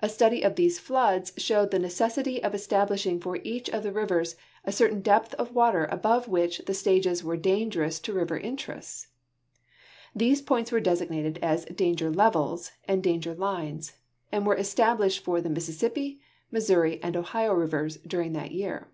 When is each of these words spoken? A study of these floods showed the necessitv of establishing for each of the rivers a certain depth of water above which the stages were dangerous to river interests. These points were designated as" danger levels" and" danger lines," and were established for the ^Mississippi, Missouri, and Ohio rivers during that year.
A 0.00 0.08
study 0.08 0.40
of 0.40 0.56
these 0.56 0.78
floods 0.78 1.34
showed 1.36 1.70
the 1.70 1.76
necessitv 1.78 2.40
of 2.40 2.54
establishing 2.54 3.20
for 3.20 3.36
each 3.44 3.68
of 3.68 3.82
the 3.82 3.92
rivers 3.92 4.34
a 4.64 4.72
certain 4.72 5.02
depth 5.02 5.34
of 5.34 5.54
water 5.54 5.84
above 5.92 6.28
which 6.28 6.60
the 6.64 6.72
stages 6.72 7.22
were 7.22 7.36
dangerous 7.36 7.98
to 8.00 8.14
river 8.14 8.38
interests. 8.38 9.08
These 10.16 10.40
points 10.40 10.72
were 10.72 10.80
designated 10.80 11.38
as" 11.42 11.66
danger 11.84 12.08
levels" 12.10 12.72
and" 12.88 13.02
danger 13.02 13.34
lines," 13.34 13.92
and 14.32 14.46
were 14.46 14.56
established 14.56 15.22
for 15.22 15.42
the 15.42 15.50
^Mississippi, 15.50 16.20
Missouri, 16.50 16.98
and 17.02 17.14
Ohio 17.14 17.52
rivers 17.52 17.98
during 17.98 18.32
that 18.32 18.52
year. 18.52 18.88